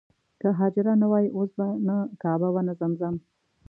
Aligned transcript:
که 0.41 0.47
حاجره 0.59 0.93
نه 1.01 1.07
وای 1.11 1.27
اوس 1.35 1.51
به 1.57 1.67
نه 1.87 1.97
کعبه 2.21 2.47
وه 2.53 2.61
نه 2.67 2.73
زمزم. 2.79 3.15